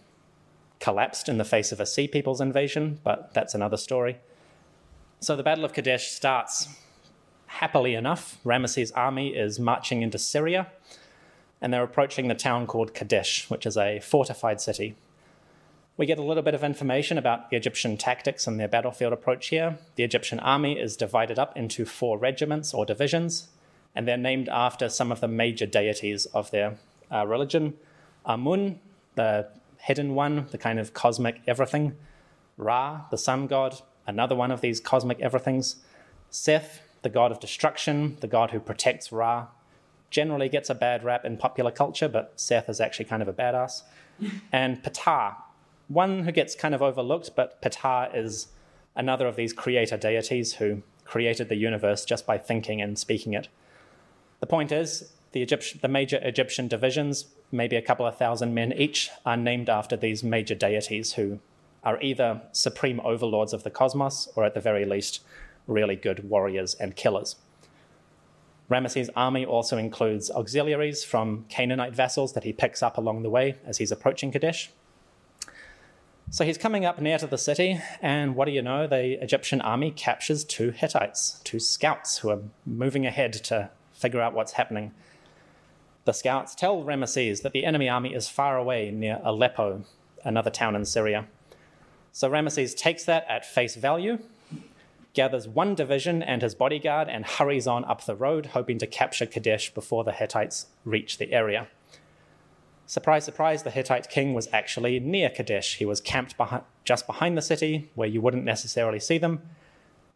[0.80, 4.18] collapsed in the face of a Sea People's invasion, but that's another story.
[5.20, 6.68] So the Battle of Kadesh starts
[7.46, 8.38] happily enough.
[8.44, 10.66] Ramesses' army is marching into Syria,
[11.64, 14.96] and they're approaching the town called Kadesh, which is a fortified city.
[15.96, 19.48] We get a little bit of information about the Egyptian tactics and their battlefield approach
[19.48, 19.78] here.
[19.96, 23.48] The Egyptian army is divided up into four regiments or divisions,
[23.94, 26.76] and they're named after some of the major deities of their
[27.10, 27.78] uh, religion.
[28.26, 28.78] Amun,
[29.14, 29.48] the
[29.78, 31.96] hidden one, the kind of cosmic everything.
[32.58, 35.76] Ra, the sun god, another one of these cosmic everythings.
[36.28, 39.46] Seth, the god of destruction, the god who protects Ra.
[40.14, 43.32] Generally gets a bad rap in popular culture, but Seth is actually kind of a
[43.32, 43.82] badass.
[44.52, 45.34] and Ptah,
[45.88, 48.46] one who gets kind of overlooked, but Ptah is
[48.94, 53.48] another of these creator deities who created the universe just by thinking and speaking it.
[54.38, 58.72] The point is, the, Egyptian, the major Egyptian divisions, maybe a couple of thousand men
[58.72, 61.40] each, are named after these major deities who
[61.82, 65.24] are either supreme overlords of the cosmos or, at the very least,
[65.66, 67.34] really good warriors and killers.
[68.70, 73.56] Ramesses' army also includes auxiliaries from Canaanite vassals that he picks up along the way
[73.66, 74.70] as he's approaching Kadesh.
[76.30, 78.86] So he's coming up near to the city, and what do you know?
[78.86, 84.32] The Egyptian army captures two Hittites, two scouts who are moving ahead to figure out
[84.32, 84.92] what's happening.
[86.06, 89.84] The scouts tell Ramesses that the enemy army is far away near Aleppo,
[90.24, 91.26] another town in Syria.
[92.12, 94.18] So Ramesses takes that at face value,
[95.14, 99.26] gathers one division and his bodyguard, and hurries on up the road, hoping to capture
[99.26, 101.68] Kadesh before the Hittites reach the area.
[102.86, 105.76] Surprise, surprise, the Hittite king was actually near Kadesh.
[105.76, 109.40] He was camped behind, just behind the city, where you wouldn't necessarily see them,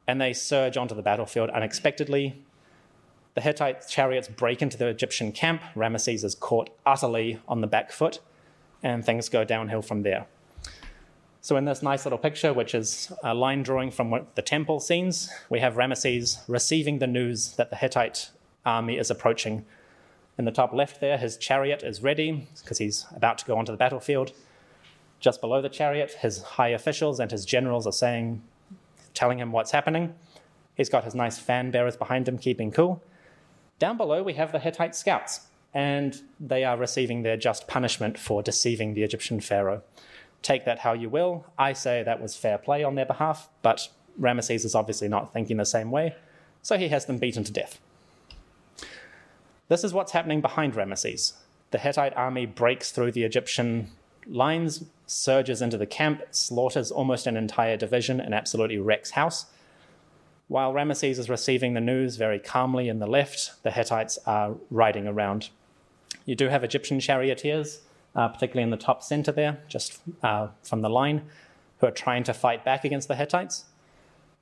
[0.07, 2.43] and they surge onto the battlefield unexpectedly.
[3.35, 5.63] The Hittite chariots break into the Egyptian camp.
[5.75, 8.21] Ramesses is caught utterly on the back foot,
[8.83, 10.27] and things go downhill from there.
[11.41, 15.31] So, in this nice little picture, which is a line drawing from the temple scenes,
[15.49, 18.31] we have Ramesses receiving the news that the Hittite
[18.67, 19.65] army is approaching
[20.39, 23.73] in the top left there, his chariot is ready because he's about to go onto
[23.73, 24.33] the battlefield.
[25.19, 28.41] Just below the chariot, his high officials and his generals are saying,
[29.15, 30.15] telling him what's happening.
[30.77, 33.03] He's got his nice fan bearers behind him, keeping cool.
[33.81, 38.41] Down below, we have the Hittite scouts, and they are receiving their just punishment for
[38.41, 39.83] deceiving the Egyptian pharaoh.
[40.43, 41.47] Take that how you will.
[41.59, 43.89] I say that was fair play on their behalf, but
[44.21, 46.15] Ramesses is obviously not thinking the same way,
[46.63, 47.81] so he has them beaten to death.
[49.69, 51.35] This is what's happening behind Ramesses.
[51.71, 53.91] The Hittite army breaks through the Egyptian
[54.27, 59.47] lines, surges into the camp, slaughters almost an entire division, and absolutely wrecks house.
[60.49, 65.07] While Ramesses is receiving the news very calmly in the left, the Hittites are riding
[65.07, 65.51] around.
[66.25, 67.81] You do have Egyptian charioteers,
[68.15, 71.23] uh, particularly in the top center there, just uh, from the line,
[71.79, 73.65] who are trying to fight back against the Hittites.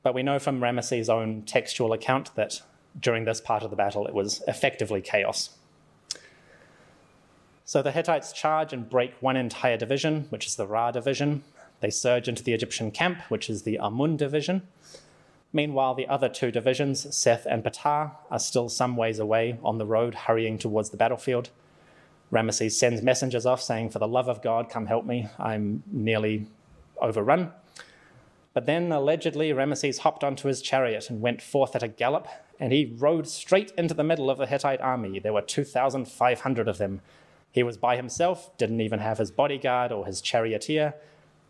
[0.02, 2.62] But we know from Ramesses' own textual account that
[2.98, 5.50] during this part of the battle, it was effectively chaos.
[7.64, 11.42] So the Hittites charge and break one entire division, which is the Ra division.
[11.80, 14.62] They surge into the Egyptian camp, which is the Amun division.
[15.52, 19.86] Meanwhile, the other two divisions, Seth and Ptah, are still some ways away on the
[19.86, 21.50] road, hurrying towards the battlefield.
[22.32, 25.28] Ramesses sends messengers off saying, For the love of God, come help me.
[25.38, 26.46] I'm nearly
[27.00, 27.52] overrun.
[28.52, 32.26] But then, allegedly, Ramesses hopped onto his chariot and went forth at a gallop
[32.58, 35.18] and he rode straight into the middle of the Hittite army.
[35.18, 37.00] There were 2,500 of them.
[37.52, 40.94] He was by himself, didn't even have his bodyguard or his charioteer,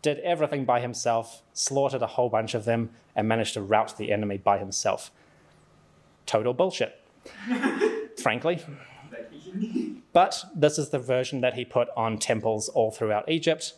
[0.01, 4.11] did everything by himself, slaughtered a whole bunch of them, and managed to rout the
[4.11, 5.11] enemy by himself.
[6.25, 7.01] Total bullshit,
[8.17, 8.63] frankly.
[10.17, 13.73] But this is the version that he put on temples all throughout Egypt.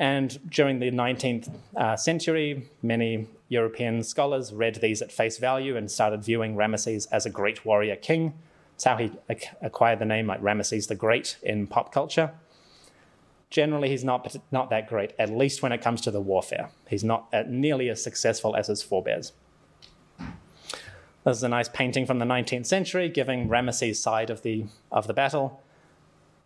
[0.00, 5.88] And during the 19th uh, century, many European scholars read these at face value and
[5.88, 8.34] started viewing Ramesses as a great warrior king.
[8.74, 9.12] It's how he
[9.62, 12.32] acquired the name like Ramesses the Great in pop culture.
[13.48, 16.70] Generally, he's not, not that great, at least when it comes to the warfare.
[16.88, 19.30] He's not uh, nearly as successful as his forebears.
[21.24, 25.06] This is a nice painting from the 19th century giving Ramesses' side of the, of
[25.06, 25.62] the battle.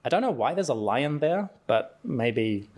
[0.05, 2.69] I don't know why there's a lion there, but maybe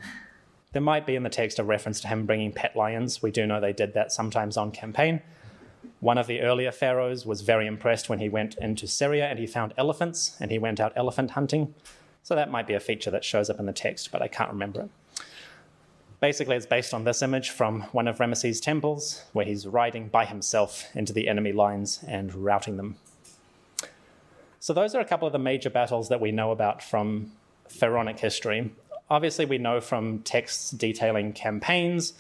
[0.77, 3.23] There might be in the text a reference to him bringing pet lions.
[3.23, 5.23] We do know they did that sometimes on campaign.
[6.01, 9.47] One of the earlier pharaohs was very impressed when he went into Syria and he
[9.47, 11.75] found elephants and he went out elephant hunting.
[12.23, 14.51] So that might be a feature that shows up in the text, but I can't
[14.51, 14.91] remember it.
[16.19, 20.25] Basically, it's based on this image from one of Ramesses' temples, where he's riding by
[20.25, 22.97] himself into the enemy lines and routing them.
[24.59, 27.33] So, those are a couple of the major battles that we know about from
[27.69, 28.73] pharaonic history.
[29.11, 32.15] Obviously, we know from texts detailing campaigns,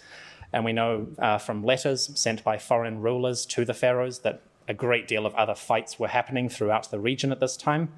[0.52, 4.74] and we know uh, from letters sent by foreign rulers to the pharaohs that a
[4.74, 7.88] great deal of other fights were happening throughout the region at this time.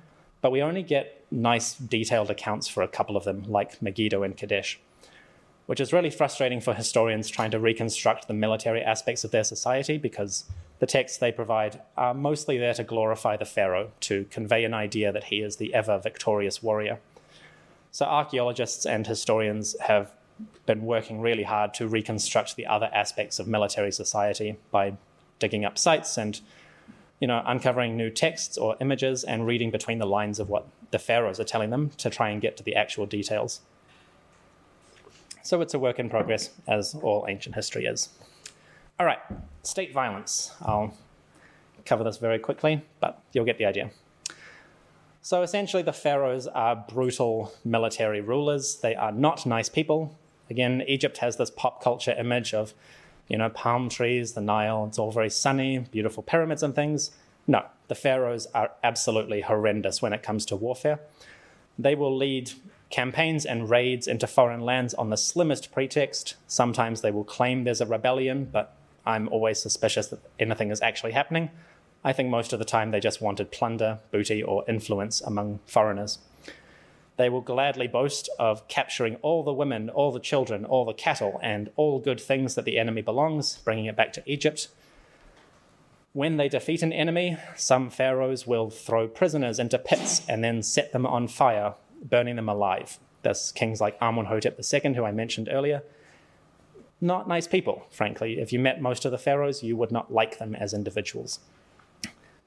[0.41, 4.37] But we only get nice, detailed accounts for a couple of them, like Megiddo and
[4.37, 4.79] Kadesh
[5.69, 9.99] which is really frustrating for historians trying to reconstruct the military aspects of their society
[9.99, 10.47] because
[10.79, 15.13] the texts they provide are mostly there to glorify the pharaoh, to convey an idea
[15.13, 16.99] that he is the ever victorious warrior.
[17.91, 20.11] So, archaeologists and historians have
[20.65, 24.95] been working really hard to reconstruct the other aspects of military society by
[25.39, 26.41] digging up sites and
[27.21, 30.99] you know uncovering new texts or images and reading between the lines of what the
[30.99, 33.61] pharaohs are telling them to try and get to the actual details
[35.43, 38.11] so it's a work in progress, as all ancient history is.
[39.01, 39.21] All right,
[39.63, 40.53] state violence.
[40.63, 40.95] I'll
[41.85, 43.91] cover this very quickly, but you'll get the idea.
[45.23, 48.77] So essentially, the pharaohs are brutal military rulers.
[48.77, 50.17] They are not nice people.
[50.51, 52.73] Again, Egypt has this pop culture image of,
[53.29, 57.11] you know, palm trees, the Nile, it's all very sunny, beautiful pyramids and things.
[57.47, 61.01] No, the pharaohs are absolutely horrendous when it comes to warfare.
[61.79, 62.53] They will lead
[62.91, 66.37] campaigns and raids into foreign lands on the slimmest pretext.
[66.47, 68.75] Sometimes they will claim there's a rebellion, but
[69.05, 71.51] I'm always suspicious that anything is actually happening.
[72.05, 76.19] I think most of the time they just wanted plunder, booty, or influence among foreigners.
[77.17, 81.41] They will gladly boast of capturing all the women, all the children, all the cattle,
[81.43, 84.69] and all good things that the enemy belongs, bringing it back to Egypt.
[86.13, 90.93] When they defeat an enemy, some pharaohs will throw prisoners into pits and then set
[90.93, 92.99] them on fire burning them alive.
[93.23, 95.83] There's kings like Amenhotep II, who I mentioned earlier.
[97.01, 98.41] Not nice people, frankly.
[98.41, 101.41] If you met most of the pharaohs, you would not like them as individuals.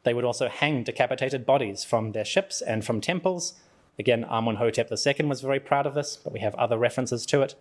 [0.04, 3.54] They would also hang decapitated bodies from their ships and from temples.
[3.99, 7.56] Again, Amenhotep II was very proud of this, but we have other references to it.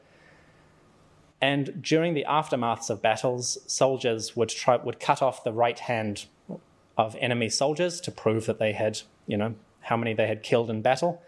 [1.41, 6.26] And during the aftermaths of battles, soldiers would try, would cut off the right hand
[6.99, 10.68] of enemy soldiers to prove that they had, you know, how many they had killed
[10.68, 11.22] in battle.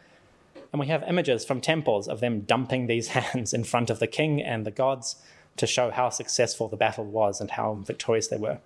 [0.73, 4.07] And we have images from temples of them dumping these hands in front of the
[4.07, 5.17] king and the gods
[5.57, 8.59] to show how successful the battle was and how victorious they were.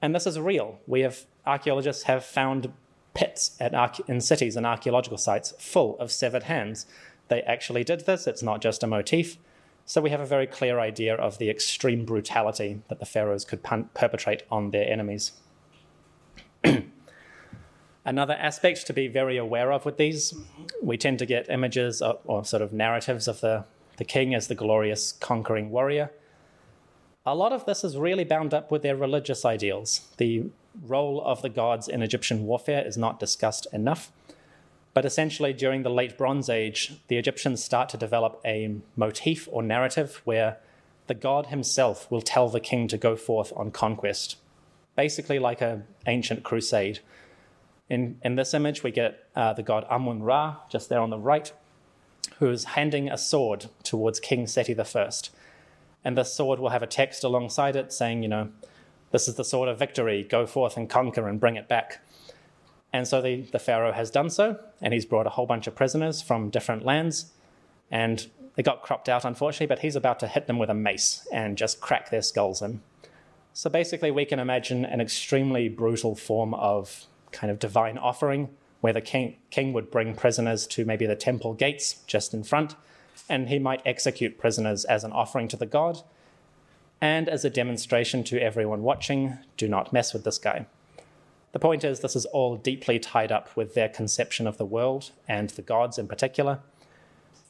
[0.00, 0.78] And this is real.
[0.86, 2.72] We have archaeologists have found
[3.14, 3.58] pits
[4.06, 6.86] in cities and archaeological sites full of severed hands.
[7.28, 8.26] They actually did this.
[8.26, 9.36] It's not just a motif.
[9.84, 13.62] So we have a very clear idea of the extreme brutality that the pharaohs could
[13.62, 15.32] perpetrate on their enemies.
[18.08, 20.32] Another aspect to be very aware of with these,
[20.80, 23.66] we tend to get images of, or sort of narratives of the,
[23.98, 26.10] the king as the glorious conquering warrior.
[27.26, 30.08] A lot of this is really bound up with their religious ideals.
[30.16, 30.44] The
[30.86, 34.10] role of the gods in Egyptian warfare is not discussed enough.
[34.94, 39.62] But essentially, during the late Bronze Age, the Egyptians start to develop a motif or
[39.62, 40.56] narrative where
[41.08, 44.36] the god himself will tell the king to go forth on conquest,
[44.96, 47.00] basically like an ancient crusade.
[47.88, 51.18] In, in this image, we get uh, the god Amun Ra, just there on the
[51.18, 51.52] right,
[52.38, 55.10] who is handing a sword towards King Seti I.
[56.04, 58.50] And this sword will have a text alongside it saying, you know,
[59.10, 62.04] this is the sword of victory, go forth and conquer and bring it back.
[62.92, 65.74] And so the, the Pharaoh has done so, and he's brought a whole bunch of
[65.74, 67.32] prisoners from different lands.
[67.90, 71.26] And they got cropped out, unfortunately, but he's about to hit them with a mace
[71.32, 72.80] and just crack their skulls in.
[73.52, 78.48] So basically, we can imagine an extremely brutal form of kind of divine offering
[78.80, 82.76] where the king, king would bring prisoners to maybe the temple gates just in front,
[83.28, 86.02] and he might execute prisoners as an offering to the god
[87.00, 90.66] and as a demonstration to everyone watching do not mess with this guy.
[91.52, 95.12] The point is, this is all deeply tied up with their conception of the world
[95.26, 96.60] and the gods in particular.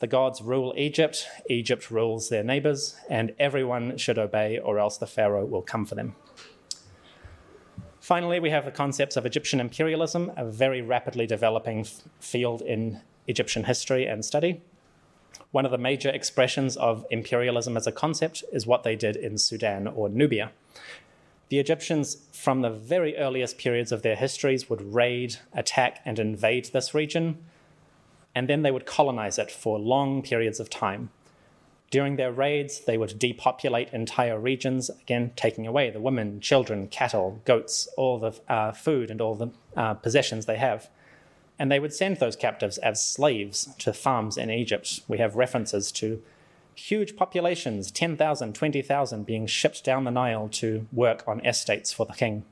[0.00, 5.08] The gods rule Egypt, Egypt rules their neighbors, and everyone should obey, or else the
[5.08, 6.14] Pharaoh will come for them.
[8.08, 13.02] Finally, we have the concepts of Egyptian imperialism, a very rapidly developing f- field in
[13.26, 14.62] Egyptian history and study.
[15.50, 19.36] One of the major expressions of imperialism as a concept is what they did in
[19.36, 20.52] Sudan or Nubia.
[21.50, 26.70] The Egyptians, from the very earliest periods of their histories, would raid, attack, and invade
[26.72, 27.36] this region,
[28.34, 31.10] and then they would colonize it for long periods of time.
[31.90, 37.40] During their raids, they would depopulate entire regions, again, taking away the women, children, cattle,
[37.46, 40.90] goats, all the uh, food and all the uh, possessions they have.
[41.58, 45.00] And they would send those captives as slaves to farms in Egypt.
[45.08, 46.22] We have references to
[46.74, 52.12] huge populations 10,000, 20,000 being shipped down the Nile to work on estates for the
[52.12, 52.44] king.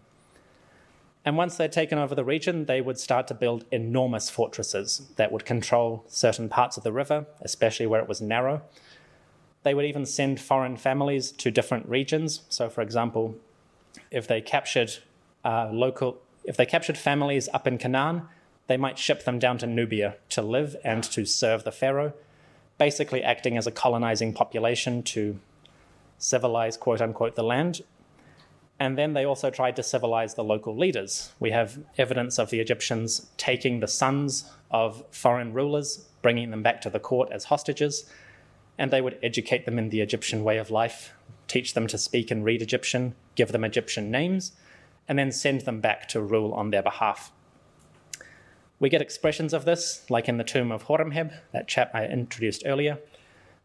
[1.26, 5.30] And once they'd taken over the region, they would start to build enormous fortresses that
[5.30, 8.62] would control certain parts of the river, especially where it was narrow
[9.66, 12.42] they would even send foreign families to different regions.
[12.48, 13.34] So, for example,
[14.12, 14.98] if they captured
[15.44, 18.22] uh, local, if they captured families up in Canaan,
[18.68, 22.12] they might ship them down to Nubia to live and to serve the pharaoh,
[22.78, 25.40] basically acting as a colonizing population to
[26.16, 27.80] civilize, quote unquote, the land.
[28.78, 31.32] And then they also tried to civilize the local leaders.
[31.40, 36.80] We have evidence of the Egyptians taking the sons of foreign rulers, bringing them back
[36.82, 38.08] to the court as hostages,
[38.78, 41.12] and they would educate them in the Egyptian way of life,
[41.48, 44.52] teach them to speak and read Egyptian, give them Egyptian names,
[45.08, 47.32] and then send them back to rule on their behalf.
[48.78, 52.62] We get expressions of this, like in the tomb of Horemheb, that chap I introduced
[52.66, 52.98] earlier,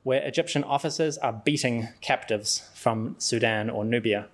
[0.04, 4.28] where Egyptian officers are beating captives from Sudan or Nubia.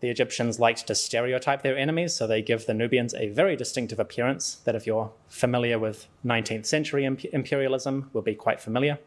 [0.00, 3.98] The Egyptians liked to stereotype their enemies, so they give the Nubians a very distinctive
[3.98, 8.98] appearance that, if you're familiar with 19th century imperialism, will be quite familiar.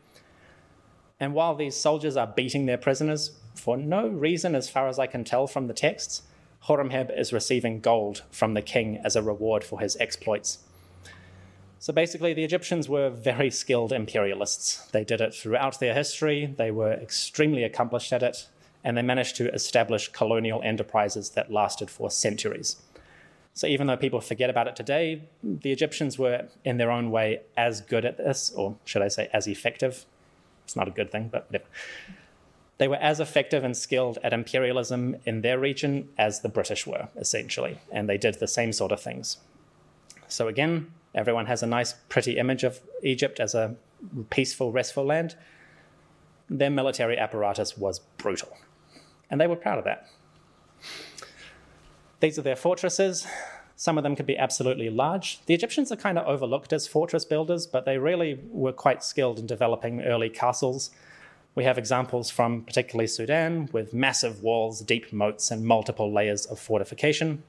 [1.19, 5.07] And while these soldiers are beating their prisoners, for no reason as far as I
[5.07, 6.21] can tell from the texts,
[6.65, 10.59] Horemheb is receiving gold from the king as a reward for his exploits.
[11.79, 14.85] So basically, the Egyptians were very skilled imperialists.
[14.91, 18.47] They did it throughout their history, they were extremely accomplished at it,
[18.83, 22.77] and they managed to establish colonial enterprises that lasted for centuries.
[23.53, 27.41] So even though people forget about it today, the Egyptians were, in their own way,
[27.57, 30.05] as good at this, or should I say, as effective
[30.69, 31.65] it's not a good thing, but whatever.
[32.77, 37.09] They were as effective and skilled at imperialism in their region as the British were,
[37.17, 39.37] essentially, and they did the same sort of things.
[40.27, 43.75] So, again, everyone has a nice, pretty image of Egypt as a
[44.29, 45.35] peaceful, restful land.
[46.51, 48.55] Their military apparatus was brutal,
[49.31, 50.07] and they were proud of that.
[52.19, 53.25] These are their fortresses.
[53.79, 55.39] Some of them could be absolutely large.
[55.45, 59.39] The Egyptians are kind of overlooked as fortress builders, but they really were quite skilled
[59.39, 60.91] in developing early castles.
[61.55, 66.59] We have examples from particularly Sudan with massive walls, deep moats, and multiple layers of
[66.59, 67.41] fortification.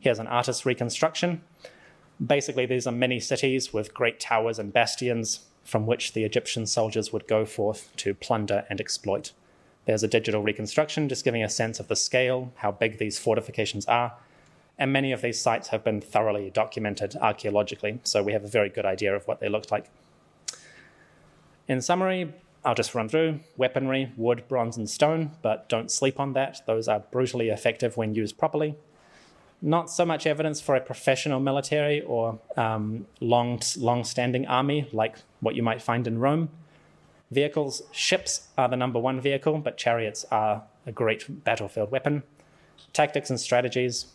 [0.00, 1.42] Here's an artist's reconstruction.
[2.26, 7.12] Basically, these are many cities with great towers and bastions from which the Egyptian soldiers
[7.12, 9.30] would go forth to plunder and exploit.
[9.84, 13.86] There's a digital reconstruction just giving a sense of the scale, how big these fortifications
[13.86, 14.14] are,
[14.78, 18.68] and many of these sites have been thoroughly documented archaeologically, so we have a very
[18.68, 19.86] good idea of what they looked like.
[21.66, 22.32] In summary,
[22.64, 26.62] I'll just run through weaponry, wood, bronze, and stone, but don't sleep on that.
[26.66, 28.76] Those are brutally effective when used properly.
[29.60, 35.56] Not so much evidence for a professional military or um, long, long-standing army like what
[35.56, 36.50] you might find in Rome.
[37.30, 42.22] Vehicles, ships are the number one vehicle, but chariots are a great battlefield weapon.
[42.92, 44.06] Tactics and strategies,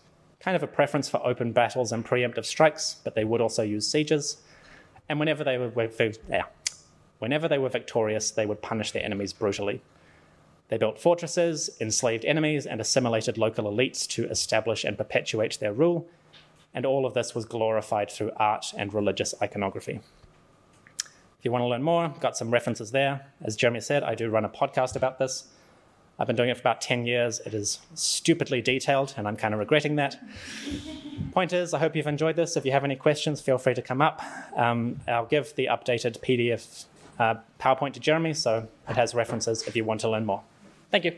[0.43, 3.87] kind of a preference for open battles and preemptive strikes, but they would also use
[3.87, 4.37] sieges.
[5.07, 5.69] And whenever they were,
[7.19, 9.81] whenever they were victorious, they would punish their enemies brutally.
[10.67, 16.07] They built fortresses, enslaved enemies, and assimilated local elites to establish and perpetuate their rule.
[16.73, 20.01] And all of this was glorified through art and religious iconography.
[20.97, 23.27] If you want to learn more, got some references there.
[23.41, 25.49] As Jeremy said, I do run a podcast about this.
[26.19, 27.39] I've been doing it for about 10 years.
[27.39, 30.19] It is stupidly detailed, and I'm kind of regretting that.
[31.31, 32.55] Point is, I hope you've enjoyed this.
[32.55, 34.21] If you have any questions, feel free to come up.
[34.55, 36.85] Um, I'll give the updated PDF
[37.19, 40.43] uh, PowerPoint to Jeremy, so it has references if you want to learn more.
[40.91, 41.13] Thank you.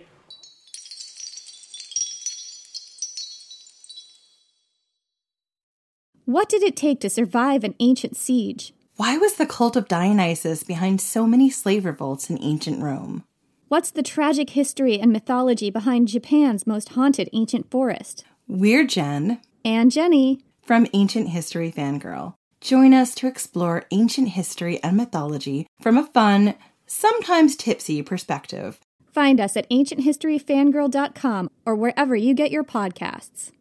[6.24, 8.74] What did it take to survive an ancient siege?
[8.96, 13.26] Why was the cult of Dionysus behind so many slave revolts in ancient Rome?
[13.68, 18.24] What's the tragic history and mythology behind Japan's most haunted ancient forest?
[18.48, 19.42] We're Jen.
[19.64, 20.42] And Jenny.
[20.62, 22.36] From Ancient History Fangirl.
[22.62, 26.54] Join us to explore ancient history and mythology from a fun,
[26.86, 28.80] sometimes tipsy perspective.
[29.12, 33.52] Find us at ancienthistoryfangirl.com or wherever you get your podcasts.